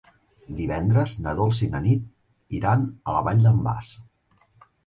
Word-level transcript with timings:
Divendres 0.59 1.11
na 1.25 1.33
Dolça 1.41 1.63
i 1.67 1.69
na 1.75 1.83
Nit 1.85 2.57
iran 2.61 2.89
a 3.13 3.19
la 3.19 3.23
Vall 3.29 3.47
d'en 3.47 3.61
Bas. 3.69 3.93